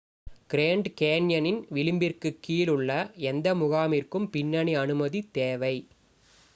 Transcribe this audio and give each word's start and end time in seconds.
grand 0.47 0.87
கேன்யனின் 1.01 1.59
விளிம்பிற்குக் 1.73 2.39
கீழ் 2.41 2.69
உள்ள 2.69 2.91
எந்த 3.27 3.55
முகாமிற்கும் 3.55 4.27
பின்னணி 4.29 4.75
அனுமதி 4.75 5.21
தேவை 5.31 5.75